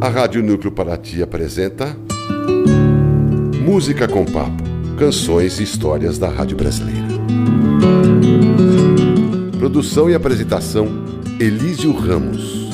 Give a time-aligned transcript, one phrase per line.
[0.00, 1.96] A Rádio Núcleo Paraty apresenta
[3.64, 4.62] Música com Papo,
[4.98, 7.06] canções e histórias da Rádio Brasileira.
[9.58, 10.88] Produção e apresentação
[11.38, 12.70] Elísio Ramos.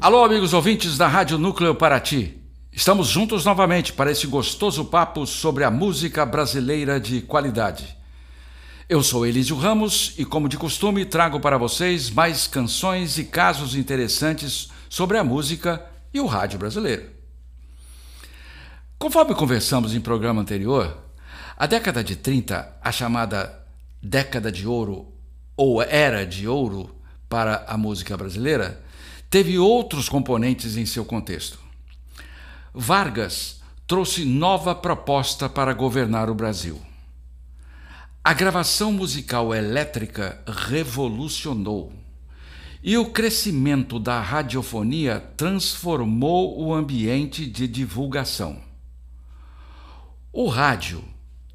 [0.00, 2.39] Alô, amigos ouvintes da Rádio Núcleo Paraty.
[2.72, 7.96] Estamos juntos novamente para esse gostoso papo sobre a música brasileira de qualidade.
[8.88, 13.74] Eu sou Elísio Ramos e, como de costume, trago para vocês mais canções e casos
[13.74, 17.10] interessantes sobre a música e o rádio brasileiro.
[18.98, 20.96] Conforme conversamos em programa anterior,
[21.56, 23.66] a década de 30, a chamada
[24.00, 25.12] década de ouro
[25.56, 26.94] ou era de ouro
[27.28, 28.80] para a música brasileira,
[29.28, 31.69] teve outros componentes em seu contexto.
[32.72, 36.80] Vargas trouxe nova proposta para governar o Brasil
[38.22, 41.90] a gravação musical elétrica revolucionou
[42.82, 48.60] e o crescimento da radiofonia transformou o ambiente de divulgação.
[50.30, 51.02] O rádio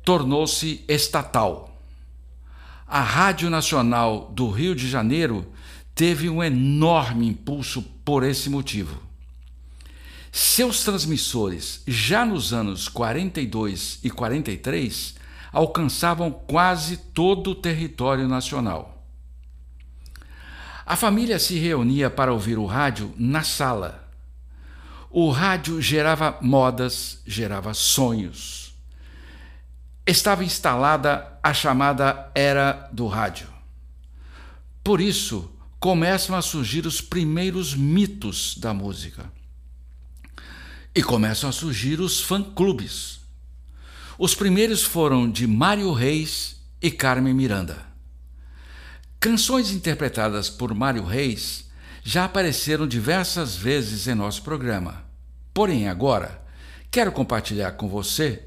[0.03, 1.79] tornou-se estatal.
[2.87, 5.51] A Rádio Nacional do Rio de Janeiro
[5.93, 9.04] teve um enorme impulso por esse motivo.
[10.37, 15.15] Seus transmissores, já nos anos 42 e 43,
[15.49, 19.01] alcançavam quase todo o território nacional.
[20.85, 24.09] A família se reunia para ouvir o rádio na sala.
[25.09, 28.75] O rádio gerava modas, gerava sonhos.
[30.05, 33.47] Estava instalada a chamada Era do Rádio.
[34.83, 39.33] Por isso, começam a surgir os primeiros mitos da música.
[40.97, 43.19] E começam a surgir os fã-clubes.
[44.17, 47.85] Os primeiros foram de Mário Reis e Carmen Miranda.
[49.19, 51.69] Canções interpretadas por Mário Reis
[52.01, 55.03] já apareceram diversas vezes em nosso programa.
[55.53, 56.41] Porém, agora,
[56.89, 58.43] quero compartilhar com você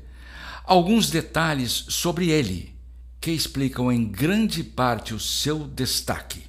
[0.64, 2.74] alguns detalhes sobre ele
[3.20, 6.44] que explicam em grande parte o seu destaque.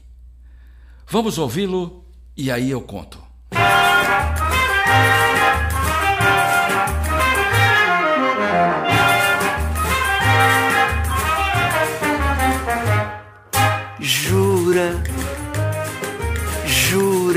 [1.05, 2.05] Vamos ouvi-lo
[2.37, 3.28] e aí eu conto.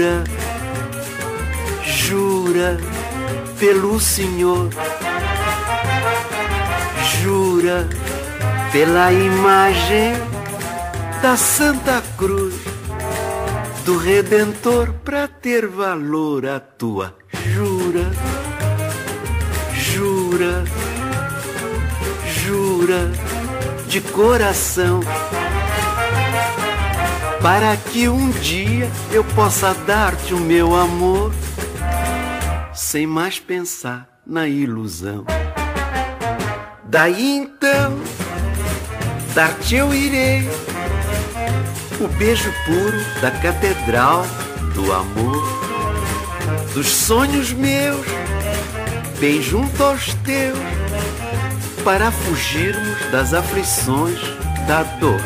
[0.02, 0.24] Jura,
[1.84, 2.80] jura
[3.58, 4.68] pelo Senhor,
[7.20, 7.88] jura
[8.72, 10.14] pela imagem
[11.22, 12.54] da Santa Cruz
[13.84, 17.14] do Redentor para ter valor a tua.
[17.52, 18.10] Jura,
[19.72, 20.64] jura,
[22.44, 23.10] jura
[23.86, 25.00] de coração
[27.42, 31.32] para que um dia eu possa dar-te o meu amor,
[32.72, 35.25] sem mais pensar na ilusão.
[36.84, 37.98] Daí então,
[39.34, 40.48] dar-te eu irei
[42.00, 44.24] o beijo puro da catedral
[44.74, 45.42] do amor,
[46.74, 48.06] dos sonhos meus,
[49.19, 50.59] bem junto aos teus,
[51.82, 54.20] para fugirmos das aflições
[54.69, 55.20] da dor.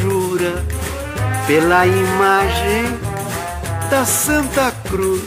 [0.00, 0.64] Jura
[1.46, 2.84] pela imagem
[3.90, 5.22] da Santa Cruz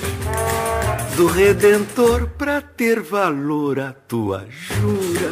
[1.15, 5.31] do Redentor para ter valor a tua jura,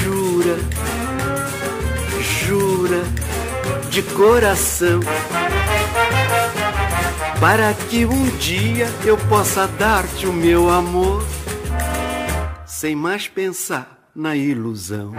[0.00, 0.58] jura,
[2.46, 3.02] jura
[3.90, 5.00] de coração
[7.38, 11.22] para que um dia eu possa dar-te o meu amor
[12.64, 15.12] sem mais pensar na ilusão.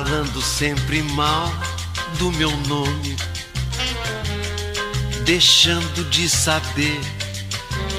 [0.00, 1.52] Falando sempre mal
[2.18, 3.16] do meu nome.
[5.26, 6.98] deixando de saber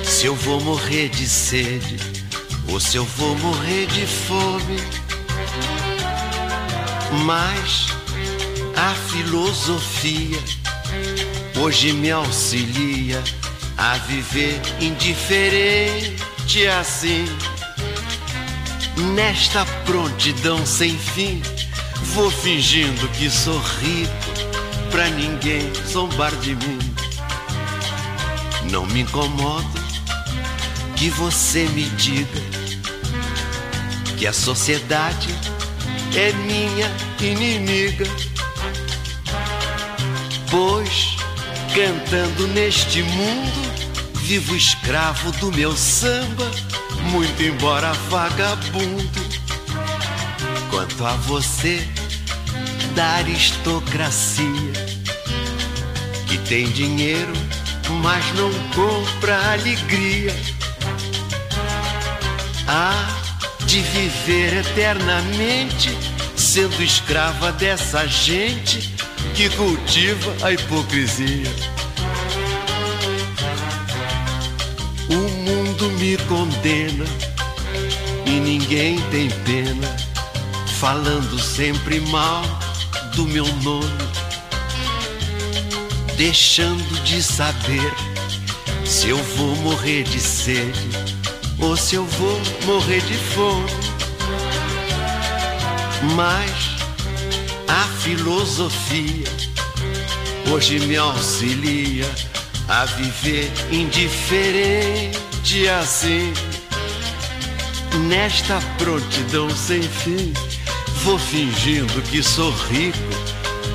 [0.03, 1.97] se eu vou morrer de sede
[2.67, 4.77] ou se eu vou morrer de fome.
[7.23, 7.87] Mas
[8.75, 10.39] a filosofia
[11.55, 13.23] hoje me auxilia
[13.77, 17.25] a viver indiferente assim.
[19.15, 21.41] Nesta prontidão sem fim,
[22.13, 24.11] vou fingindo que sou rico
[24.91, 26.79] pra ninguém zombar de mim.
[28.69, 29.81] Não me incomodo
[30.95, 32.41] que você me diga
[34.17, 35.33] que a sociedade
[36.15, 36.91] é minha
[37.21, 38.05] inimiga.
[40.49, 41.15] Pois,
[41.73, 43.71] cantando neste mundo,
[44.15, 46.51] vivo escravo do meu samba,
[47.09, 49.31] muito embora vagabundo.
[50.69, 51.87] Quanto a você,
[52.95, 54.73] da aristocracia,
[56.27, 57.33] que tem dinheiro,
[58.01, 60.35] mas não compra alegria.
[62.67, 63.07] Ah,
[63.65, 65.97] de viver eternamente,
[66.35, 68.93] sendo escrava dessa gente
[69.35, 71.51] que cultiva a hipocrisia.
[75.09, 77.05] O mundo me condena
[78.25, 79.95] e ninguém tem pena,
[80.79, 82.43] falando sempre mal
[83.15, 83.87] do meu nome,
[86.17, 87.93] deixando de saber
[88.85, 90.89] se eu vou morrer de sede
[91.59, 93.69] ou se eu vou morrer de fome.
[96.15, 96.75] Mas
[97.67, 99.27] a filosofia
[100.51, 102.09] hoje me auxilia
[102.67, 105.21] a viver indiferente
[105.79, 106.33] assim.
[108.07, 110.33] Nesta prontidão sem fim,
[111.03, 112.99] vou fingindo que sou rico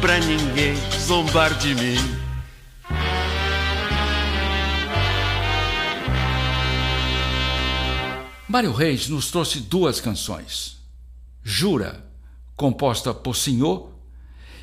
[0.00, 1.96] pra ninguém zombar de mim.
[8.48, 10.76] Mário Reis nos trouxe duas canções.
[11.42, 12.08] Jura,
[12.54, 13.92] composta por Senhor,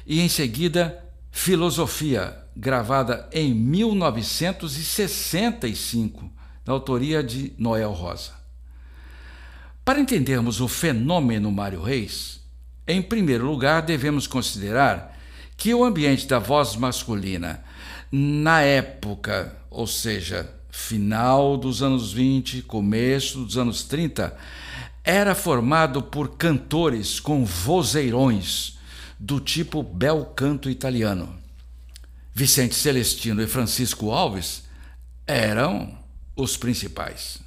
[0.08, 6.32] e em seguida Filosofia, gravada em 1965,
[6.64, 8.32] da autoria de Noel Rosa.
[9.84, 12.43] Para entendermos o fenômeno Mário Reis,
[12.88, 15.18] em primeiro lugar devemos considerar
[15.56, 17.64] que o ambiente da voz masculina
[18.12, 24.36] na época, ou seja, final dos anos 20, começo dos anos 30,
[25.04, 28.78] era formado por cantores com vozeirões
[29.20, 31.36] do tipo bel canto italiano.
[32.34, 34.64] Vicente Celestino e Francisco Alves
[35.28, 35.98] eram
[36.36, 37.40] os principais.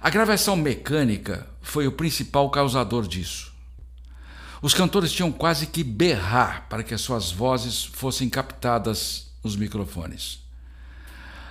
[0.00, 3.51] A gravação mecânica foi o principal causador disso.
[4.62, 10.38] Os cantores tinham quase que berrar para que as suas vozes fossem captadas nos microfones.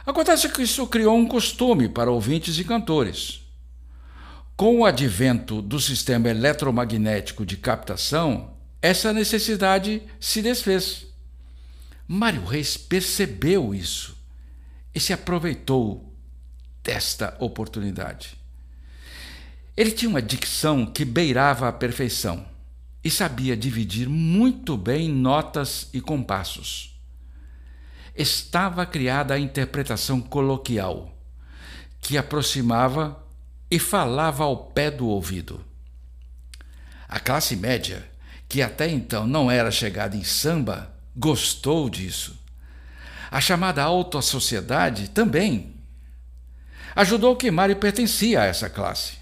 [0.05, 3.41] Acontece que isso criou um costume para ouvintes e cantores.
[4.55, 11.05] Com o advento do sistema eletromagnético de captação, essa necessidade se desfez.
[12.07, 14.17] Mário Reis percebeu isso
[14.95, 16.13] e se aproveitou
[16.81, 18.37] desta oportunidade.
[19.75, 22.50] Ele tinha uma dicção que beirava a perfeição
[23.03, 27.00] e sabia dividir muito bem notas e compassos.
[28.15, 31.18] Estava criada a interpretação coloquial,
[31.99, 33.21] que aproximava
[33.69, 35.64] e falava ao pé do ouvido.
[37.07, 38.11] A classe média
[38.52, 42.37] que até então não era chegada em samba, gostou disso.
[43.31, 45.73] A chamada alta sociedade também.
[46.94, 49.20] Ajudou que Mário pertencia a essa classe.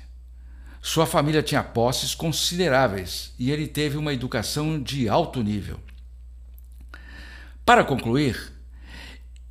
[0.81, 5.79] Sua família tinha posses consideráveis e ele teve uma educação de alto nível.
[7.65, 8.51] Para concluir,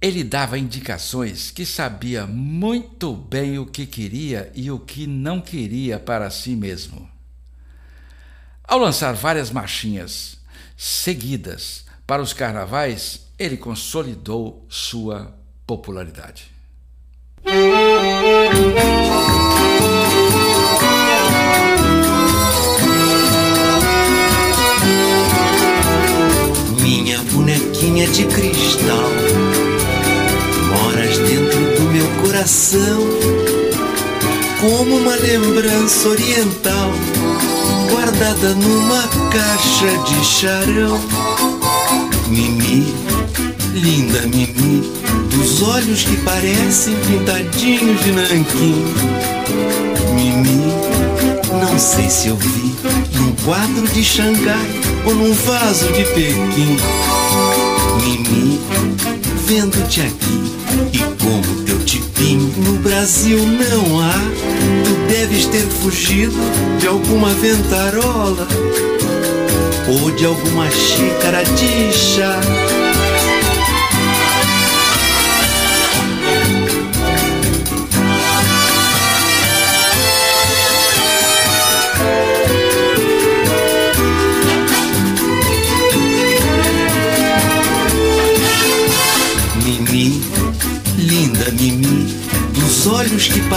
[0.01, 5.99] ele dava indicações que sabia muito bem o que queria e o que não queria
[5.99, 7.09] para si mesmo.
[8.65, 10.39] Ao lançar várias marchinhas
[10.77, 15.35] seguidas para os carnavais, ele consolidou sua
[15.67, 16.51] popularidade.
[27.99, 29.11] Bonequinha de cristal,
[30.69, 33.01] moras dentro do meu coração,
[34.61, 36.93] como uma lembrança oriental
[37.91, 41.01] guardada numa caixa de charão.
[42.29, 42.95] Mimi,
[43.75, 44.93] linda Mimi,
[45.31, 48.85] dos olhos que parecem pintadinhos de nanquim.
[50.15, 50.73] Mimi,
[51.53, 52.77] não sei se eu vi
[53.15, 56.77] num quadro de Xangai ou num vaso de Pequim.
[58.01, 58.61] Mimi,
[59.47, 60.53] vendo-te aqui
[60.93, 64.13] e como teu tipim no Brasil não há,
[64.85, 66.37] tu deves ter fugido
[66.79, 68.47] de alguma ventarola
[69.89, 72.41] ou de alguma xícara de chá.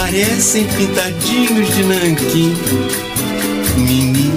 [0.02, 2.56] Parecem pintadinhos de nanquim.
[3.76, 4.32] Mimi,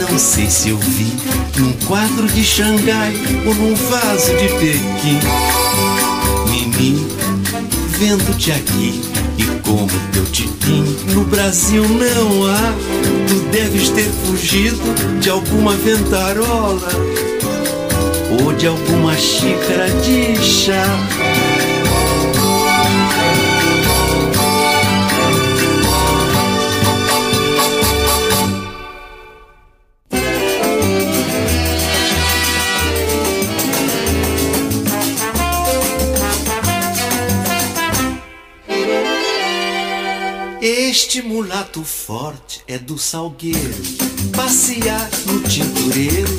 [0.00, 1.12] não sei se eu vi
[1.58, 3.12] num quadro de Xangai
[3.46, 5.20] ou num vaso de Pequim.
[6.48, 7.06] Mimi,
[7.98, 9.02] vendo-te aqui
[9.36, 12.72] e como teu tipim no Brasil não há,
[13.28, 14.80] tu deves ter fugido
[15.20, 16.88] de alguma ventarola
[18.40, 20.86] ou de alguma xícara de chá.
[41.62, 43.74] Mulato forte é do salgueiro,
[44.34, 46.36] passear no tintureiro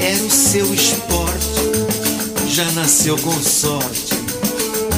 [0.00, 1.46] era o seu esporte,
[2.48, 4.14] já nasceu com sorte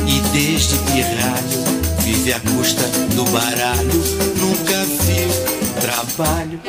[0.07, 2.83] e desde pirralho vive à custa
[3.15, 3.93] do baralho,
[4.39, 5.29] nunca viu
[5.83, 6.61] trabalho.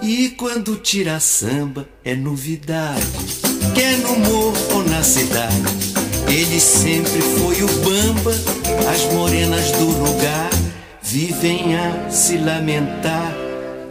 [0.00, 3.04] E quando tira samba é novidade,
[3.74, 5.85] quer no morro ou na cidade.
[6.28, 8.32] Ele sempre foi o bamba,
[8.92, 10.50] as morenas do lugar
[11.02, 13.32] vivem a se lamentar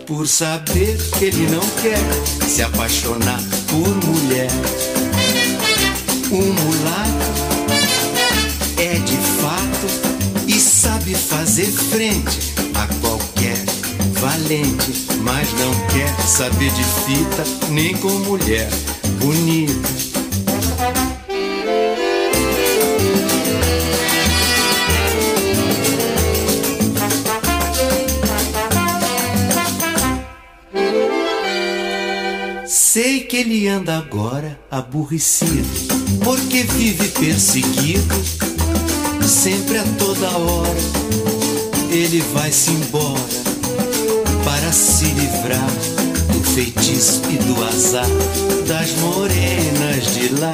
[0.05, 4.51] por saber que ele não quer se apaixonar por mulher.
[6.31, 7.35] O mulato
[8.77, 13.63] é de fato e sabe fazer frente a qualquer
[14.19, 18.69] valente, mas não quer saber de fita nem com mulher
[19.19, 20.14] bonita.
[32.95, 35.67] Sei que ele anda agora aborrecido,
[36.23, 38.15] porque vive perseguido,
[39.21, 40.79] sempre a toda hora.
[41.91, 43.19] Ele vai-se embora
[44.45, 45.69] para se livrar
[46.31, 48.07] do feitiço e do azar
[48.65, 50.53] das morenas de lá.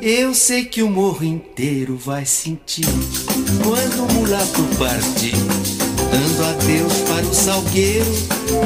[0.00, 2.88] Eu sei que o morro inteiro vai sentir
[3.62, 5.77] quando o mulato partir
[6.10, 8.10] dando adeus para o salgueiro.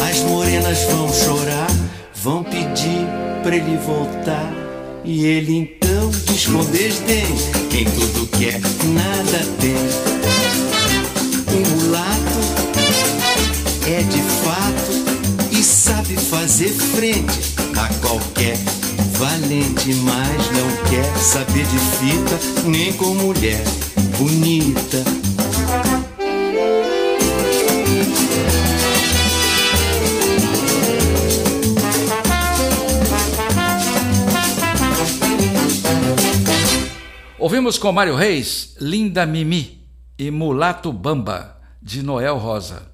[0.08, 1.70] As morenas vão chorar,
[2.14, 3.06] vão pedir
[3.42, 4.52] para ele voltar.
[5.04, 7.26] E ele então diz com desdém:
[7.70, 9.74] quem tudo quer, nada tem.
[11.54, 12.62] O mulato
[13.86, 18.56] é de fato e sabe fazer frente a qualquer
[19.18, 23.62] valente, mas não quer saber de fita nem com mulher
[24.18, 25.31] bonita.
[37.52, 39.86] Ouvimos com Mário Reis, Linda Mimi
[40.18, 42.90] e Mulato Bamba, de Noel Rosa.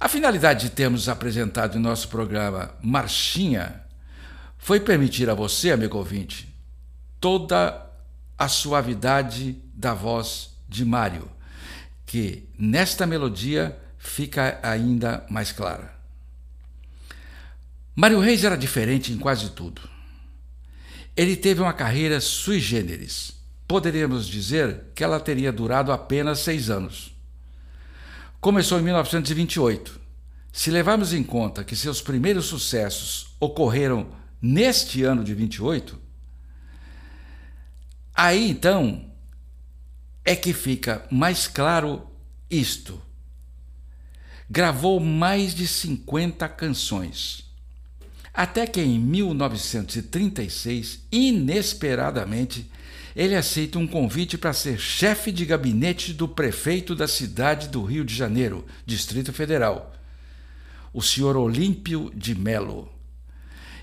[0.00, 3.82] A finalidade de termos apresentado em nosso programa Marchinha
[4.56, 6.48] foi permitir a você, amigo ouvinte,
[7.20, 7.90] toda
[8.38, 11.30] a suavidade da voz de Mário,
[12.06, 15.94] que nesta melodia fica ainda mais clara.
[17.94, 19.82] Mário Reis era diferente em quase tudo.
[21.14, 23.41] Ele teve uma carreira sui generis.
[23.72, 27.16] Poderíamos dizer que ela teria durado apenas seis anos.
[28.38, 29.98] Começou em 1928.
[30.52, 34.08] Se levarmos em conta que seus primeiros sucessos ocorreram
[34.42, 35.98] neste ano de 28,
[38.14, 39.10] aí então
[40.22, 42.06] é que fica mais claro
[42.50, 43.00] isto.
[44.50, 47.50] Gravou mais de 50 canções
[48.34, 52.71] até que em 1936, inesperadamente,
[53.14, 58.04] ele aceita um convite para ser chefe de gabinete do prefeito da cidade do Rio
[58.04, 59.92] de Janeiro, Distrito Federal,
[60.92, 62.90] o senhor Olímpio de Melo,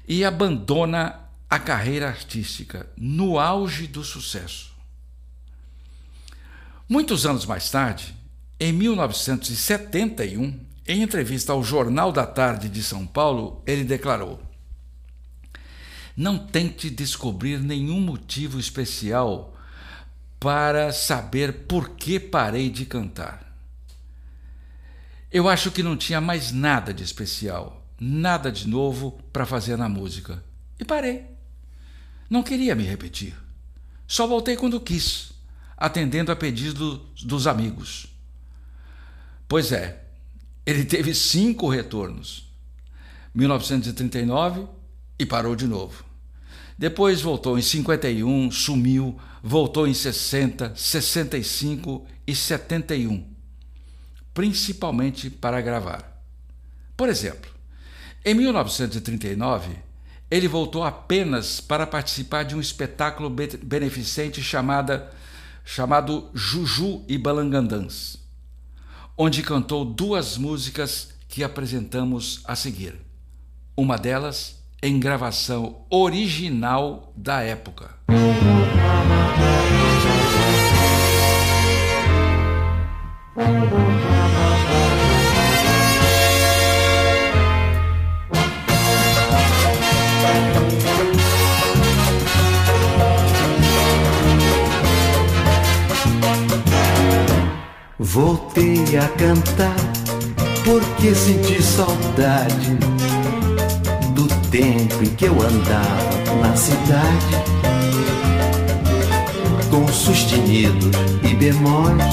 [0.07, 1.19] e abandona
[1.49, 4.69] a carreira artística no auge do sucesso.
[6.87, 8.15] Muitos anos mais tarde,
[8.59, 14.41] em 1971, em entrevista ao Jornal da Tarde de São Paulo, ele declarou:
[16.19, 19.55] Não tente descobrir nenhum motivo especial
[20.37, 23.57] para saber por que parei de cantar.
[25.31, 29.87] Eu acho que não tinha mais nada de especial, nada de novo para fazer na
[29.87, 30.43] música.
[30.77, 31.23] E parei.
[32.29, 33.33] Não queria me repetir.
[34.05, 35.31] Só voltei quando quis,
[35.77, 38.07] atendendo a pedido dos amigos.
[39.47, 40.03] Pois é,
[40.65, 42.51] ele teve cinco retornos.
[43.33, 44.67] 1939
[45.17, 46.08] e parou de novo.
[46.79, 53.27] Depois voltou em 51, sumiu, voltou em 60, 65 e 71,
[54.33, 56.23] principalmente para gravar.
[56.95, 57.51] Por exemplo,
[58.23, 59.75] em 1939,
[60.31, 65.11] ele voltou apenas para participar de um espetáculo beneficente chamada,
[65.65, 68.19] chamado Juju e Balangandãs,
[69.17, 72.95] onde cantou duas músicas que apresentamos a seguir.
[73.75, 77.99] Uma delas em gravação original da época.
[97.97, 99.75] Voltei a cantar
[100.63, 102.98] porque senti saudade
[104.51, 107.59] tempo em que eu andava na cidade
[109.69, 110.91] com sustenidos
[111.23, 112.03] e bemóis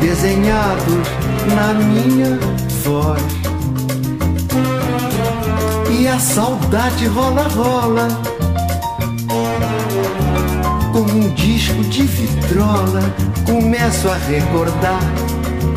[0.00, 1.08] desenhados
[1.54, 2.38] na minha
[2.84, 3.22] voz.
[5.90, 8.08] E a saudade rola, rola
[10.92, 13.02] como um disco de vitrola.
[13.44, 15.00] Começo a recordar,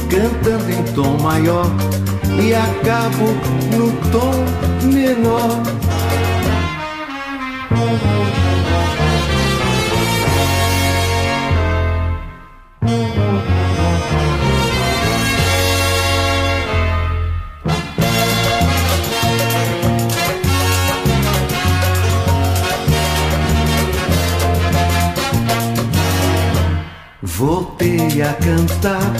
[0.09, 1.65] cantando em tom maior
[2.37, 3.25] e acabo
[3.75, 5.63] no tom menor.
[27.21, 29.18] Voltei a cantar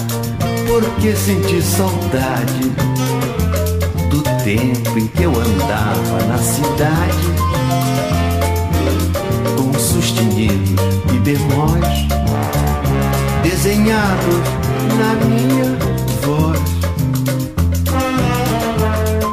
[1.00, 2.74] porque senti saudade
[4.44, 7.24] tempo em que eu andava na cidade.
[9.56, 10.76] Com sustenidos
[11.14, 12.08] e bemóis
[13.44, 14.42] desenhados
[14.98, 15.78] na minha
[16.22, 16.60] voz.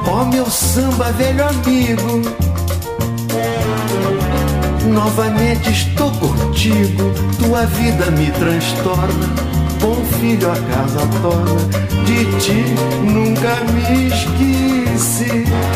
[0.08, 2.22] Ó oh, meu samba, velho amigo,
[4.84, 9.55] novamente estou contigo, tua vida me transtorna
[9.86, 11.60] bom filho a casa torna,
[12.04, 12.64] de ti
[13.04, 15.75] nunca me esqueci.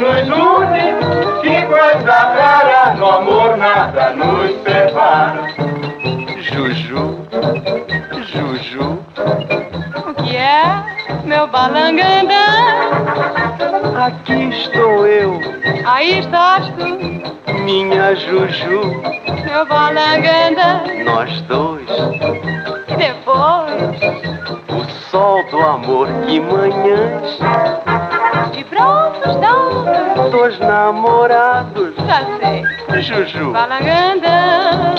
[0.00, 1.42] nos une.
[1.42, 5.48] Que coisa rara, no amor nada nos separa.
[6.40, 7.26] Juju,
[8.32, 9.04] Juju,
[10.08, 10.82] o que é,
[11.24, 12.46] meu balangandã?
[14.06, 15.40] Aqui estou eu,
[15.84, 19.02] aí estás tu minha Juju,
[19.44, 21.88] meu balanganda, nós dois.
[22.88, 24.00] E depois,
[24.68, 27.38] o sol do amor, que manhãs.
[28.52, 31.94] De braços dados, dos namorados.
[32.06, 33.02] Já sei.
[33.02, 33.52] Juju.
[33.52, 34.94] Balangandã.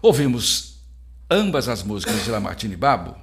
[0.00, 0.80] Ouvimos
[1.30, 3.14] ambas as músicas de Lamartine Babo.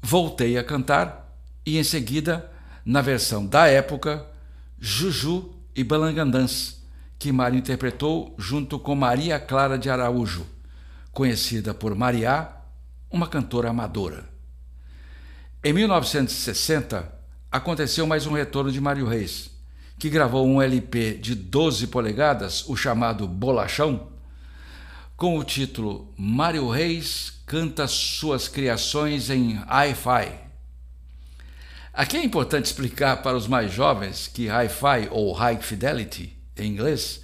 [0.00, 2.48] Voltei a cantar e em seguida,
[2.84, 4.24] na versão da época,
[4.78, 6.77] Juju e Balangandãs,
[7.18, 10.46] que Mário interpretou junto com Maria Clara de Araújo,
[11.10, 12.62] conhecida por Mariá,
[13.10, 14.28] uma cantora amadora.
[15.64, 17.12] Em 1960,
[17.50, 19.50] aconteceu mais um retorno de Mário Reis,
[19.98, 24.12] que gravou um LP de 12 polegadas, o chamado Bolachão,
[25.16, 30.32] com o título Mário Reis canta suas criações em hi-fi.
[31.92, 37.22] Aqui é importante explicar para os mais jovens que hi-fi ou high fidelity em inglês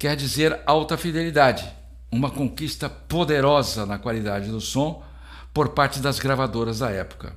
[0.00, 1.70] quer dizer alta fidelidade,
[2.10, 5.04] uma conquista poderosa na qualidade do som
[5.52, 7.36] por parte das gravadoras da época.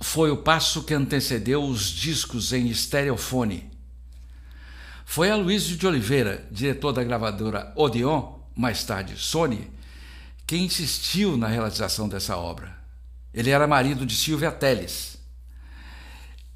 [0.00, 3.70] Foi o passo que antecedeu os discos em estereofone.
[5.04, 9.70] Foi Aloysio de Oliveira, diretor da gravadora Odeon, mais tarde Sony,
[10.44, 12.76] que insistiu na realização dessa obra.
[13.32, 15.16] Ele era marido de Silvia Teles.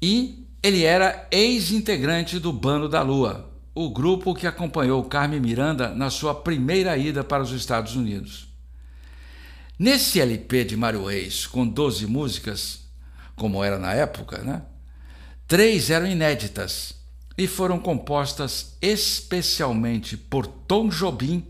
[0.01, 3.48] E ele era ex-integrante do Bando da Lua,
[3.81, 8.49] o grupo que acompanhou Carmen Miranda na sua primeira ida para os Estados Unidos.
[9.79, 12.81] Nesse LP de Mário Reis, com 12 músicas,
[13.37, 14.63] como era na época, né?
[15.47, 16.93] três eram inéditas
[17.37, 21.47] e foram compostas especialmente por Tom Jobim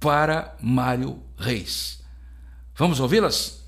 [0.00, 2.00] para Mário Reis.
[2.74, 3.60] Vamos ouvi-las?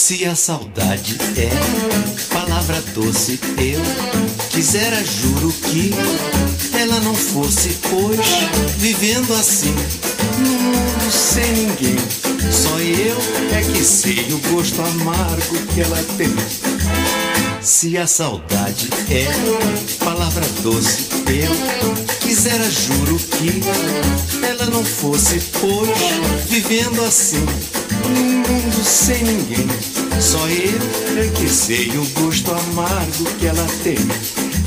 [0.00, 1.50] Se a saudade é
[2.34, 3.82] palavra doce, eu
[4.48, 5.92] quisera, juro que
[6.74, 8.18] ela não fosse, pois
[8.78, 9.74] vivendo assim,
[10.38, 11.96] num mundo sem ninguém,
[12.50, 13.16] só eu
[13.54, 16.34] é que sei o gosto amargo que ela tem.
[17.60, 19.26] Se a saudade é
[20.02, 23.60] palavra doce, eu quisera, juro que
[24.46, 25.90] ela não fosse, pois
[26.48, 27.44] vivendo assim,
[28.08, 29.66] num mundo sem ninguém,
[30.20, 33.96] só eu é que sei o gosto amargo que ela tem.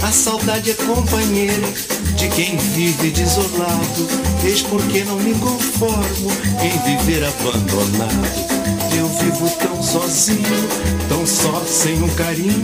[0.02, 1.68] A saudade é companheira
[2.16, 4.08] de quem vive desolado,
[4.44, 8.64] eis porque não me conformo em viver abandonado.
[8.96, 10.70] Eu vivo tão sozinho,
[11.10, 12.62] tão só sem um carinho.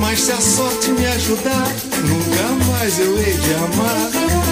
[0.00, 1.68] Mas se a sorte me ajudar,
[2.04, 4.45] nunca mais eu hei de amar.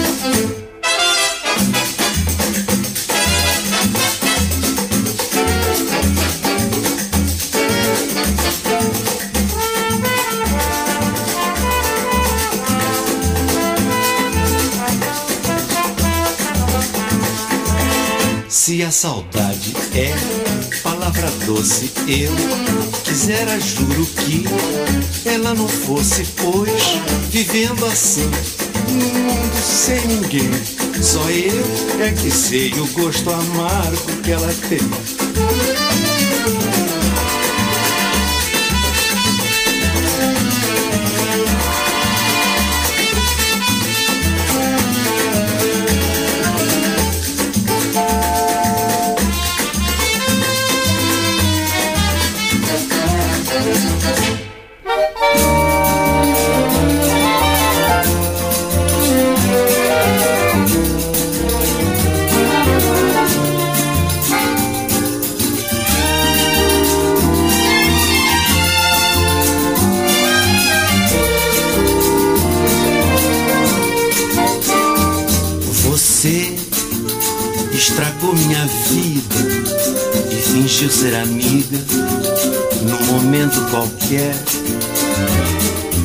[18.85, 20.13] A saudade é
[20.83, 22.31] palavra doce, eu
[23.03, 24.45] quisera, juro que
[25.27, 26.71] ela não fosse, pois
[27.31, 28.29] vivendo assim,
[28.89, 30.51] num mundo sem ninguém,
[31.01, 35.14] só eu é que sei o gosto amargo que ela tem.
[84.05, 84.35] Qualquer.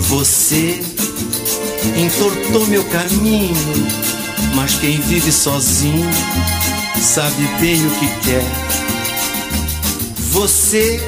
[0.09, 0.81] Você
[1.97, 3.55] entortou meu caminho,
[4.55, 6.09] mas quem vive sozinho
[7.01, 8.45] sabe bem o que quer.
[10.31, 11.01] Você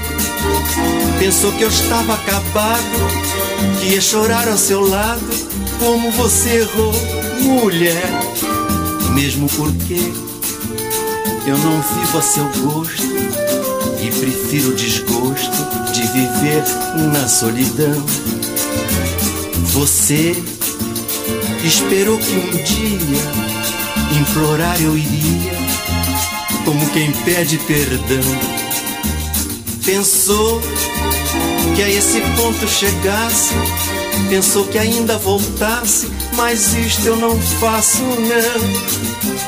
[1.18, 2.81] pensou que eu estava acabado,
[3.81, 5.31] que ia chorar ao seu lado,
[5.78, 6.92] como você errou,
[7.40, 8.05] mulher.
[9.14, 10.12] Mesmo porque
[11.46, 13.01] eu não vivo a seu gosto
[14.02, 16.64] e prefiro o desgosto de viver
[17.12, 18.04] na solidão.
[19.72, 20.34] Você
[21.64, 23.52] esperou que um dia
[24.20, 25.52] implorar eu iria,
[26.64, 28.62] como quem pede perdão.
[29.84, 30.60] Pensou
[31.74, 33.54] que a esse ponto chegasse,
[34.28, 39.41] pensou que ainda voltasse, mas isto eu não faço, não.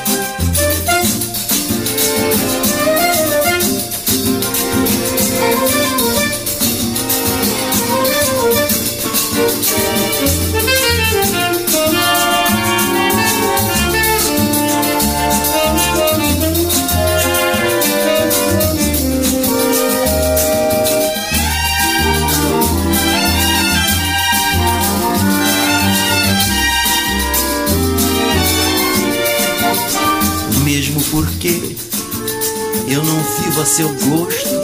[33.75, 34.55] Seu gosto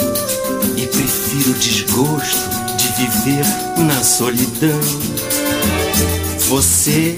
[0.77, 3.45] e prefiro o desgosto de viver
[3.79, 4.79] na solidão.
[6.47, 7.17] Você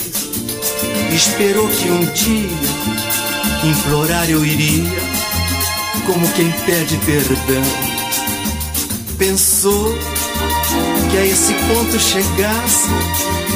[1.14, 2.50] esperou que um dia
[3.64, 4.90] implorar eu iria,
[6.08, 7.64] como quem pede perdão.
[9.20, 9.96] Pensou
[11.12, 12.90] que a esse ponto chegasse,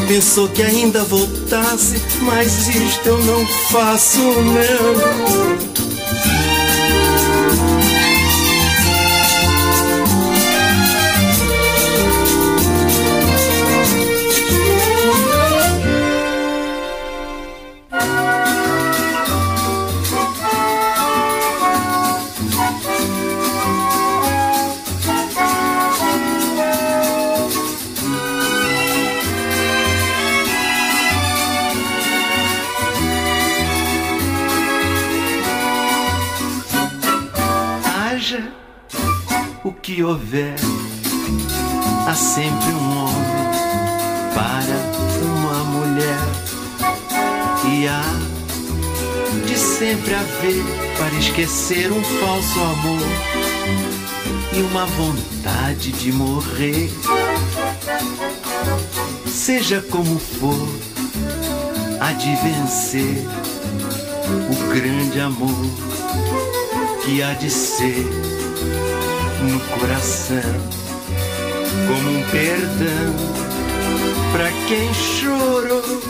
[0.07, 5.76] pensou que ainda voltasse, mas isto eu não faço, não.
[49.77, 50.63] Sempre haver
[50.97, 53.07] para esquecer um falso amor
[54.53, 56.89] e uma vontade de morrer.
[59.27, 60.67] Seja como for,
[62.01, 63.23] há de vencer
[64.49, 65.65] o grande amor
[67.05, 68.03] que há de ser
[69.43, 70.41] no coração,
[71.87, 73.13] como um perdão
[74.31, 76.01] para quem chorou.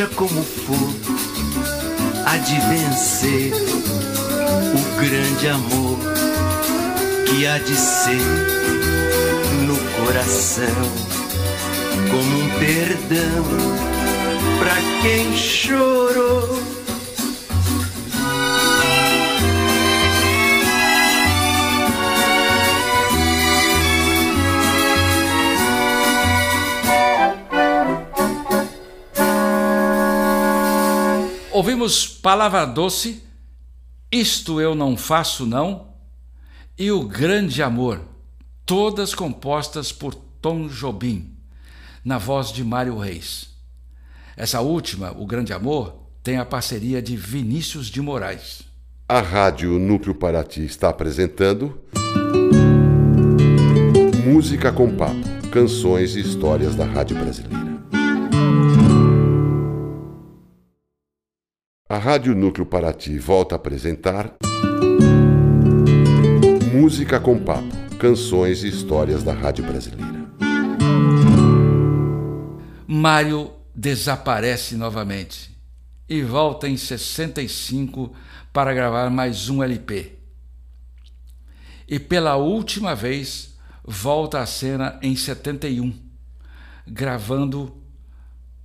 [0.00, 0.94] Seja como for,
[2.24, 5.98] há de vencer o grande amor
[7.26, 8.16] que há de ser
[9.66, 10.66] no coração,
[12.10, 13.44] como um perdão
[14.58, 16.59] para quem chorou.
[31.52, 33.24] Ouvimos Palavra Doce,
[34.10, 35.88] Isto Eu Não Faço Não
[36.78, 38.02] e O Grande Amor,
[38.64, 41.34] todas compostas por Tom Jobim,
[42.04, 43.50] na voz de Mário Reis.
[44.36, 48.62] Essa última, O Grande Amor, tem a parceria de Vinícius de Moraes.
[49.08, 51.80] A Rádio Núcleo Paraty está apresentando
[54.24, 57.69] Música com Papo, canções e histórias da Rádio Brasileira.
[61.90, 64.36] A Rádio Núcleo Paraty volta a apresentar
[66.72, 67.66] Música com Papo,
[67.98, 70.30] canções e histórias da Rádio Brasileira.
[72.86, 75.50] Mário desaparece novamente
[76.08, 78.14] e volta em 65
[78.52, 80.16] para gravar mais um LP.
[81.88, 85.92] E pela última vez volta à cena em 71,
[86.86, 87.82] gravando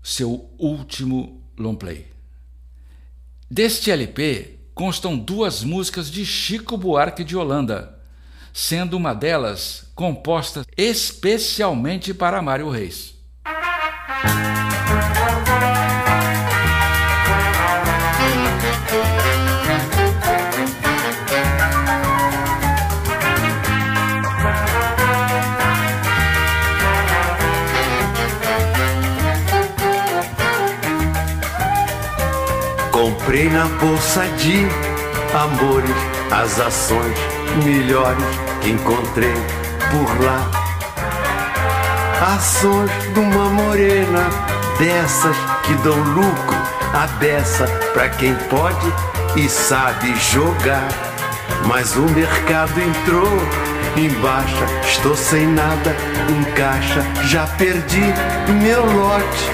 [0.03, 2.14] seu último long play.
[3.49, 7.99] Deste LP constam duas músicas de Chico Buarque de Holanda,
[8.51, 13.13] sendo uma delas composta especialmente para Mário Reis.
[32.95, 34.65] Comprei na bolsa de
[35.37, 35.95] amores
[36.31, 37.17] as ações
[37.65, 38.23] melhores
[38.61, 39.33] que encontrei
[39.91, 40.49] por lá.
[42.37, 44.29] Ações de uma morena
[44.79, 46.55] dessas que dão lucro
[46.93, 48.93] a beça pra quem pode
[49.35, 50.87] e sabe jogar.
[51.65, 53.27] Mas o mercado entrou
[53.97, 55.93] em baixa, estou sem nada
[56.29, 58.13] em caixa, já perdi
[58.63, 59.51] meu lote.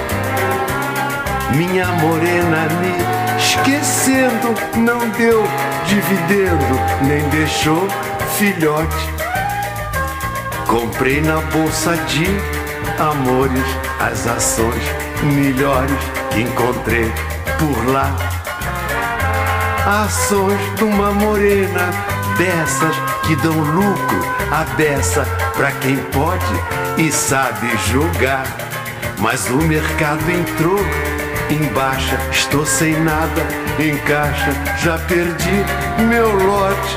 [1.56, 5.42] Minha morena me esquecendo, não deu
[5.86, 7.88] dividendo, nem deixou
[8.38, 9.08] filhote.
[10.66, 12.26] Comprei na bolsa de
[12.98, 13.64] amores
[14.00, 14.82] as ações
[15.22, 15.98] melhores
[16.30, 17.12] que encontrei
[17.58, 18.14] por lá.
[20.04, 21.90] Ações de uma morena
[22.38, 22.94] dessas
[23.26, 25.26] que dão lucro a beça
[25.56, 26.54] pra quem pode
[26.96, 28.46] e sabe jogar.
[29.18, 30.78] Mas o mercado entrou
[31.52, 33.42] em baixa, estou sem nada
[33.78, 35.64] em caixa, já perdi
[36.08, 36.96] meu lote.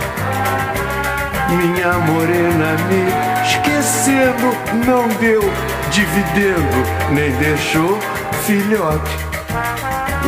[1.49, 5.41] Minha morena me esquecendo, não deu
[5.91, 6.77] dividendo,
[7.11, 7.99] nem deixou
[8.45, 9.17] filhote.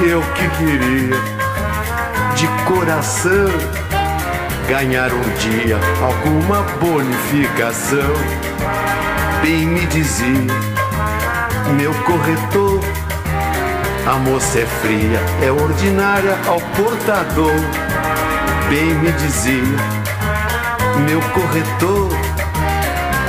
[0.05, 1.15] Eu que queria,
[2.35, 3.49] de coração,
[4.67, 8.13] ganhar um dia alguma bonificação.
[9.41, 10.53] Bem me dizia,
[11.77, 13.06] meu corretor
[14.07, 17.51] a moça é fria, é ordinária ao portador.
[18.69, 19.61] Bem me dizia,
[21.05, 22.09] meu corretor.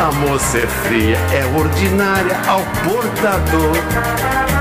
[0.01, 4.58] A moça é fria, é ordinária ao portador.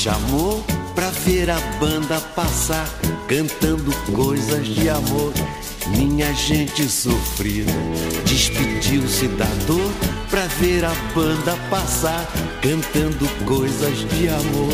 [0.00, 2.88] Chamou pra ver a banda passar,
[3.28, 5.30] cantando coisas de amor.
[5.88, 7.70] Minha gente sofrida
[8.24, 9.92] despediu-se da dor
[10.30, 12.26] pra ver a banda passar,
[12.62, 14.72] cantando coisas de amor.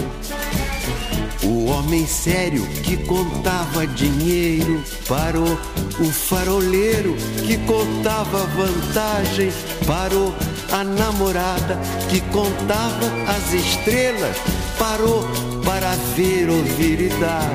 [1.43, 5.59] O homem sério que contava dinheiro parou.
[5.99, 9.51] O faroleiro que contava vantagem
[9.89, 10.33] parou.
[10.71, 14.37] A namorada que contava as estrelas
[14.79, 15.25] parou
[15.65, 17.55] para ver, ouvir e dar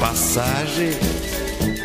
[0.00, 0.90] passagem.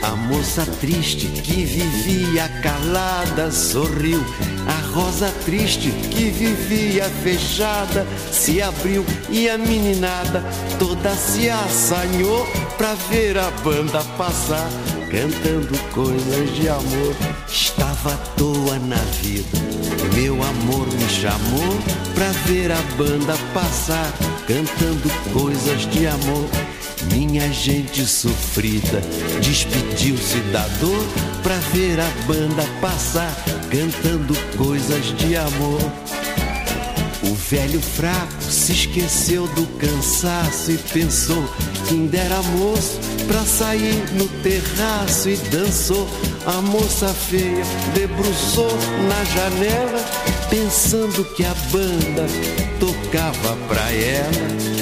[0.04, 4.20] A moça triste que vivia calada sorriu.
[4.68, 10.44] A rosa triste que vivia fechada se abriu e a meninada
[10.78, 14.70] toda se assanhou pra ver a banda passar,
[15.12, 17.16] cantando coisas de amor.
[17.48, 19.60] Estava à toa na vida,
[20.16, 21.78] meu amor me chamou
[22.16, 24.12] pra ver a banda passar,
[24.48, 26.50] cantando coisas de amor.
[27.12, 29.02] Minha gente sofrida
[29.42, 31.06] despediu-se da dor
[31.44, 33.34] pra ver a banda passar,
[33.70, 35.82] cantando coisas de amor.
[37.32, 41.42] O velho fraco se esqueceu do cansaço e pensou
[41.88, 46.10] que ainda era moço pra sair no terraço e dançou.
[46.46, 47.64] A moça feia
[47.94, 48.78] debruçou
[49.08, 50.06] na janela,
[50.50, 52.28] pensando que a banda
[52.82, 54.81] tocava pra ela.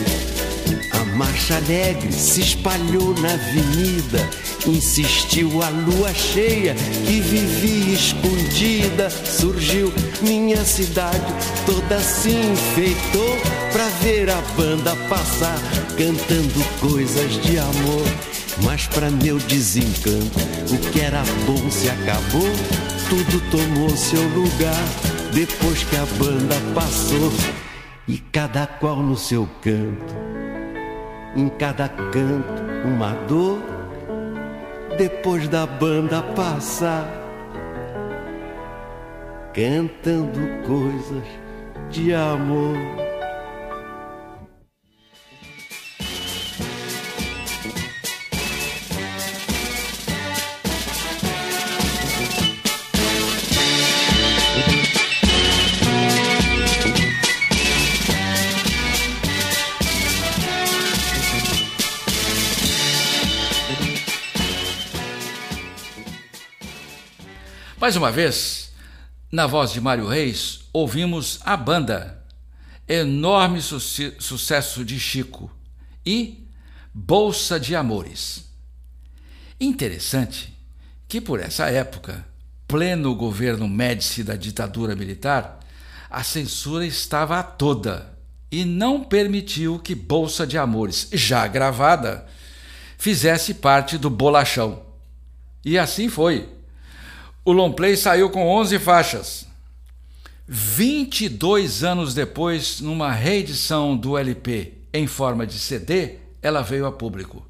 [1.19, 4.29] Marcha alegre se espalhou na avenida,
[4.65, 6.73] insistiu a lua cheia
[7.05, 9.09] que vivia escondida.
[9.09, 9.91] Surgiu
[10.21, 11.21] minha cidade,
[11.65, 13.37] toda se enfeitou
[13.73, 15.59] pra ver a banda passar,
[15.97, 18.07] cantando coisas de amor.
[18.63, 20.39] Mas pra meu desencanto,
[20.71, 22.49] o que era bom se acabou,
[23.09, 24.85] tudo tomou seu lugar
[25.33, 27.33] depois que a banda passou
[28.07, 30.58] e cada qual no seu canto
[31.35, 33.59] em cada canto uma dor
[34.97, 37.07] depois da banda passar,
[39.53, 41.23] cantando coisas
[41.89, 42.75] de amor.
[67.89, 68.71] Mais uma vez,
[69.31, 72.23] na voz de Mário Reis, ouvimos a banda,
[72.87, 75.51] enorme suce sucesso de Chico
[76.05, 76.47] e
[76.93, 78.45] Bolsa de Amores.
[79.59, 80.55] Interessante
[81.07, 82.23] que por essa época,
[82.67, 85.59] pleno governo Médici da ditadura militar,
[86.11, 88.15] a censura estava a toda
[88.51, 92.27] e não permitiu que Bolsa de Amores, já gravada,
[92.99, 94.83] fizesse parte do bolachão.
[95.65, 96.58] E assim foi
[97.49, 99.47] o long play saiu com 11 faixas.
[100.47, 107.43] 22 anos depois, numa reedição do LP em forma de CD, ela veio a público.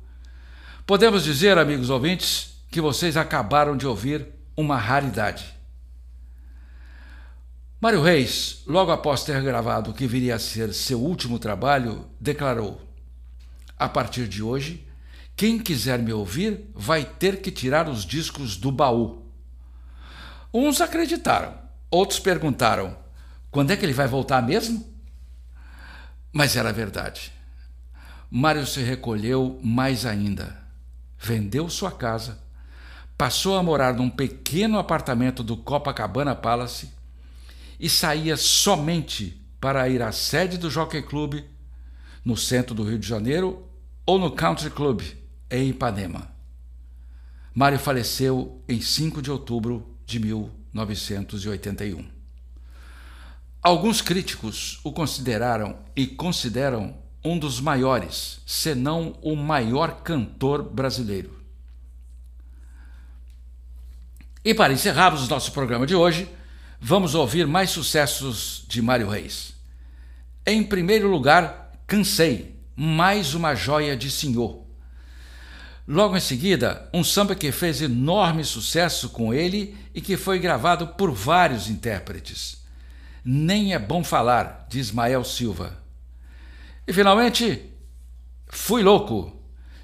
[0.86, 4.26] Podemos dizer, amigos ouvintes, que vocês acabaram de ouvir
[4.56, 5.54] uma raridade.
[7.82, 12.82] Mário Reis, logo após ter gravado o que viria a ser seu último trabalho, declarou:
[13.78, 14.88] A partir de hoje,
[15.36, 19.29] quem quiser me ouvir vai ter que tirar os discos do baú.
[20.54, 21.54] Uns acreditaram,
[21.92, 22.98] outros perguntaram:
[23.52, 24.86] quando é que ele vai voltar mesmo?
[26.32, 27.32] Mas era verdade.
[28.30, 30.58] Mário se recolheu mais ainda.
[31.18, 32.40] Vendeu sua casa,
[33.18, 36.92] passou a morar num pequeno apartamento do Copacabana Palace
[37.80, 41.44] e saía somente para ir à sede do Jockey Club,
[42.24, 43.68] no centro do Rio de Janeiro,
[44.06, 45.02] ou no Country Club,
[45.50, 46.32] em Ipanema.
[47.54, 52.04] Mário faleceu em 5 de outubro de 1981.
[53.62, 61.38] Alguns críticos o consideraram e consideram um dos maiores, se não o maior cantor brasileiro.
[64.44, 66.28] E para encerrarmos o nosso programa de hoje,
[66.80, 69.54] vamos ouvir mais sucessos de Mário Reis.
[70.46, 74.69] Em primeiro lugar, Cansei, mais uma joia de senhor
[75.92, 80.90] Logo em seguida, um samba que fez enorme sucesso com ele e que foi gravado
[80.90, 82.64] por vários intérpretes.
[83.26, 85.82] Nem é bom falar, de Ismael Silva.
[86.88, 87.72] E finalmente,
[88.48, 89.36] Fui Louco,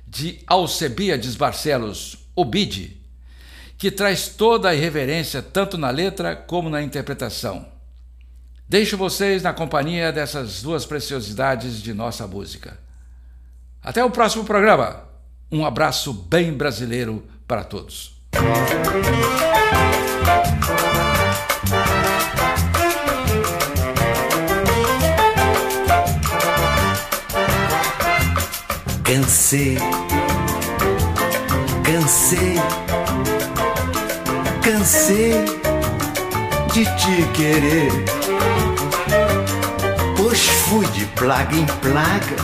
[0.05, 3.01] de Alcebiades Barcelos, Obide,
[3.75, 7.67] que traz toda a irreverência tanto na letra como na interpretação.
[8.69, 12.79] Deixo vocês na companhia dessas duas preciosidades de nossa música.
[13.81, 15.14] Até o próximo programa!
[15.51, 18.15] Um abraço bem brasileiro para todos.
[29.03, 29.77] Cansei,
[31.83, 32.55] cansei,
[34.63, 35.45] cansei
[36.73, 37.91] de te querer.
[40.17, 42.35] Pois fui de plaga em plaga,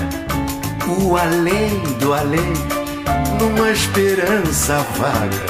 [0.88, 2.80] o além do além
[3.41, 5.45] numa esperança vaga,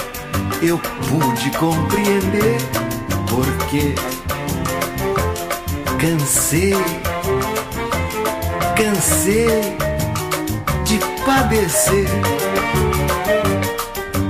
[0.62, 0.80] eu
[1.10, 2.58] pude compreender
[3.28, 3.94] porque
[6.00, 6.74] cansei,
[8.78, 9.76] cansei
[10.86, 12.08] de padecer.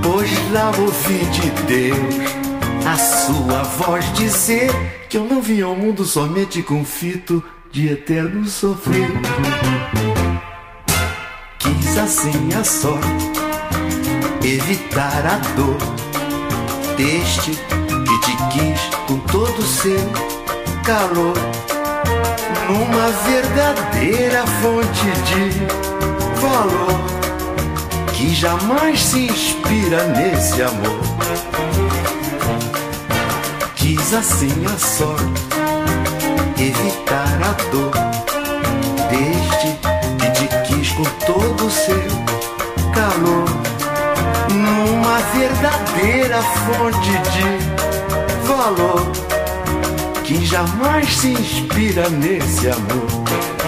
[0.02, 2.32] Pois lá ouvi de Deus
[2.84, 4.72] a sua voz dizer
[5.08, 9.08] que eu não vim ao mundo somente com fito de eterno sofrer.
[11.60, 13.41] Quis assim a sorte
[14.44, 15.78] evitar a dor.
[16.96, 20.00] Deste que te quis com todo o seu
[20.84, 21.34] calor.
[22.68, 27.00] Numa verdadeira fonte de valor
[28.12, 31.00] que jamais se inspira nesse amor.
[33.76, 35.42] Quis assim a sorte
[36.58, 37.92] evitar a dor.
[39.08, 39.78] Deste
[40.18, 42.08] que te quis com todo o seu
[42.92, 43.61] calor
[45.02, 49.10] numa verdadeira fonte de valor
[50.22, 53.61] que jamais se inspira nesse amor.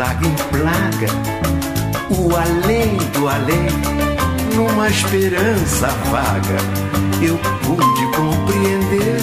[0.00, 1.08] Plaga em plaga,
[2.08, 3.68] o além do além,
[4.56, 6.56] numa esperança vaga,
[7.20, 7.36] eu
[7.66, 9.20] pude compreender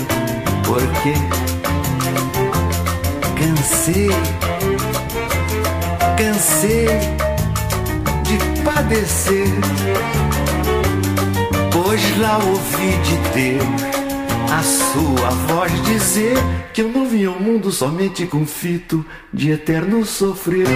[0.64, 1.16] porque
[3.36, 4.12] cansei,
[6.16, 6.88] cansei
[8.22, 9.48] de padecer.
[11.72, 13.97] Pois lá ouvi de Deus
[14.52, 16.38] a sua voz dizer
[16.74, 20.68] que eu não vim ao mundo somente com fito de eterno sofrer.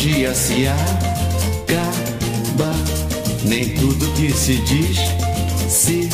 [0.00, 2.72] Se a orgia se acaba.
[3.44, 4.96] Nem tudo que se diz
[5.68, 6.08] se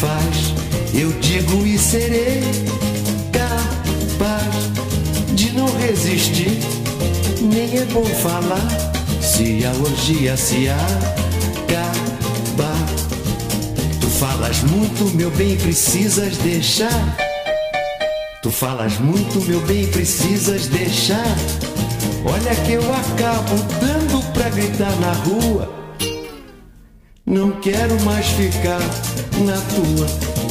[0.00, 0.54] faz.
[0.94, 2.42] Eu digo e serei
[3.30, 4.54] capaz
[5.34, 6.58] de não resistir.
[7.42, 8.66] Nem é bom falar
[9.20, 10.88] se a orgia se acaba.
[14.00, 17.16] Tu falas muito, meu bem, precisas deixar.
[18.42, 21.36] Tu falas muito, meu bem, precisas deixar.
[22.30, 25.72] Olha que eu acabo dando pra gritar na rua.
[27.24, 28.80] Não quero mais ficar
[29.46, 30.06] na tua.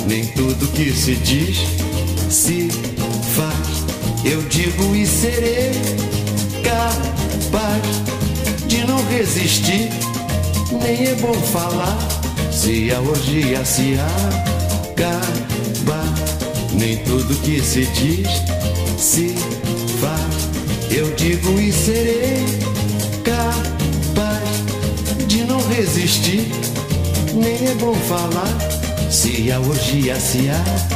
[0.07, 1.59] Nem tudo que se diz
[2.31, 2.69] se
[3.35, 3.85] faz.
[4.25, 5.71] Eu digo e serei
[6.63, 7.83] capaz
[8.67, 9.89] de não resistir.
[10.81, 11.97] Nem é bom falar
[12.51, 13.93] se a orgia se
[14.89, 16.03] acaba.
[16.73, 18.27] Nem tudo que se diz
[18.97, 19.35] se
[20.01, 20.56] faz.
[20.89, 22.45] Eu digo e serei
[23.23, 24.49] capaz
[25.27, 26.49] de não resistir.
[27.33, 30.87] Nem é bom falar se a orgia se acaba.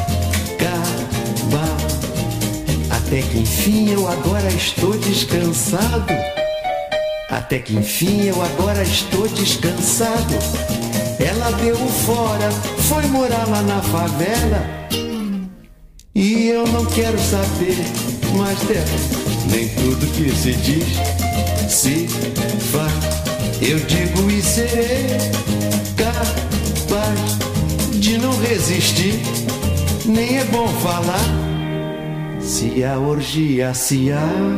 [2.90, 6.14] Até que enfim eu agora estou descansado.
[7.30, 10.36] Até que enfim eu agora estou descansado.
[11.20, 12.50] Ela deu fora,
[12.90, 14.82] foi morar lá na favela.
[16.16, 18.86] E eu não quero saber mais dela.
[19.50, 20.86] Nem tudo que se diz
[21.70, 22.08] se
[22.72, 22.94] faz.
[23.62, 25.32] Eu digo e serei
[25.96, 27.38] capaz
[28.00, 29.20] de não resistir.
[30.06, 31.52] Nem é bom falar
[32.42, 34.52] se a orgia se acaba.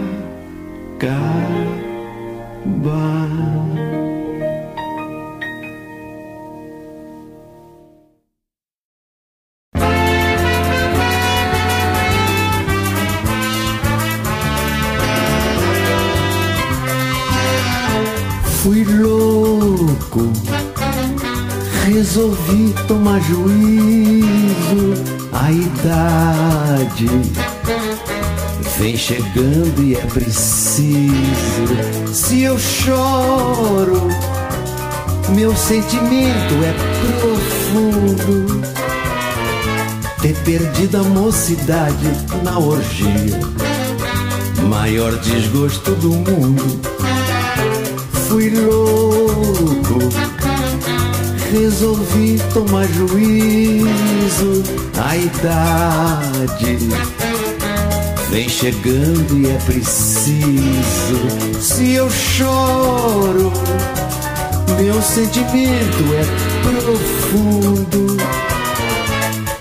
[22.13, 24.93] Resolvi tomar juízo.
[25.31, 27.07] A idade
[28.77, 31.15] vem chegando e é preciso.
[32.13, 34.09] Se eu choro,
[35.29, 36.73] meu sentimento é
[37.09, 38.61] profundo.
[40.21, 42.11] Ter perdido a mocidade
[42.43, 43.39] na orgia,
[44.69, 46.79] maior desgosto do mundo.
[48.27, 49.72] Fui louco,
[51.53, 54.63] resolvi tomar juízo.
[54.97, 56.77] A idade
[58.31, 60.41] vem chegando e é preciso.
[61.61, 63.53] Se eu choro,
[64.81, 66.25] meu sentimento é
[66.81, 68.17] profundo.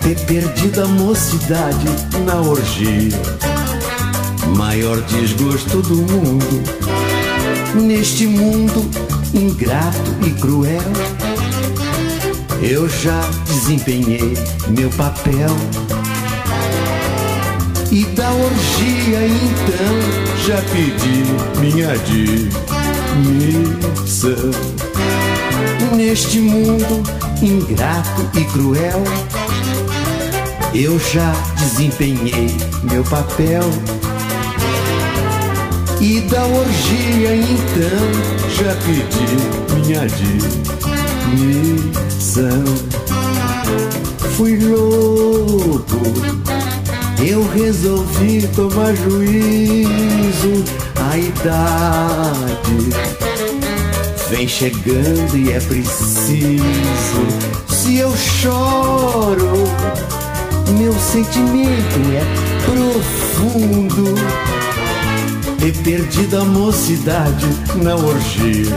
[0.00, 1.86] Ter perdido a mocidade
[2.24, 3.20] na orgia,
[4.56, 6.62] maior desgosto do mundo.
[7.74, 8.90] Neste mundo
[9.34, 10.82] ingrato e cruel,
[12.62, 14.34] eu já desempenhei
[14.68, 15.50] meu papel.
[17.90, 20.00] E da orgia então
[20.46, 21.24] já pedi
[21.60, 21.88] minha
[23.18, 24.50] demissão.
[25.96, 27.02] Neste mundo
[27.42, 29.02] ingrato e cruel,
[30.72, 33.64] eu já desempenhei meu papel.
[36.00, 37.98] E da orgia então
[38.56, 39.36] já pedi
[39.74, 40.08] minha
[41.22, 42.64] demissão.
[44.36, 46.00] Fui louco,
[47.24, 50.64] eu resolvi tomar juízo.
[51.10, 52.88] A idade
[54.30, 56.62] vem chegando e é preciso.
[57.68, 59.52] Se eu choro,
[60.78, 62.24] meu sentimento é
[62.64, 64.14] profundo.
[65.58, 67.46] Ter perdido a mocidade
[67.76, 68.74] na orgia,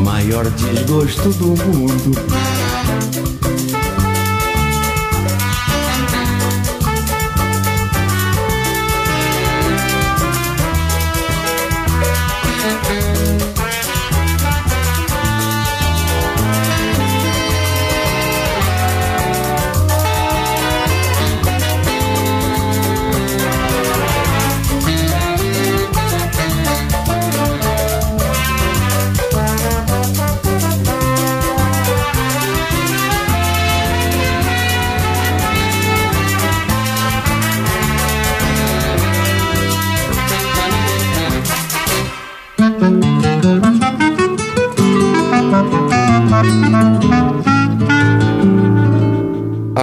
[0.00, 2.39] maior desgosto do mundo.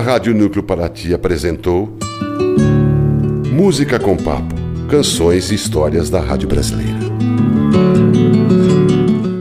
[0.07, 1.97] Rádio Núcleo Paraty apresentou
[3.51, 4.55] Música com Papo,
[4.89, 6.97] canções e histórias da Rádio Brasileira.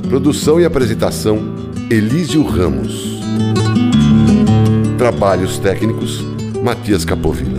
[0.08, 1.38] Produção e apresentação
[1.88, 3.20] Elísio Ramos.
[4.98, 6.24] Trabalhos técnicos
[6.64, 7.55] Matias Capovilla.